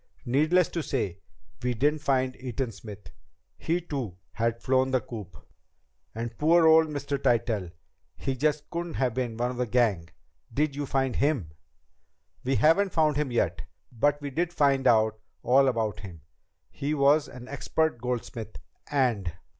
[0.25, 1.19] Needless to say,
[1.61, 3.11] we didn't find Eaton Smith.
[3.55, 5.37] He, too, had flown the coop."
[6.15, 7.19] "And poor old Mr.
[7.21, 7.69] Tytell...
[8.17, 10.09] he just couldn't have been one of the gang.
[10.51, 11.51] Did you find him?"
[12.43, 13.31] "We haven't yet found him,
[13.91, 16.21] but we did find out all about him.
[16.71, 18.57] He was an expert goldsmith,
[18.89, 19.31] and